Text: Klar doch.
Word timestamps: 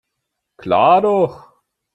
Klar 0.57 1.03
doch. 1.03 1.53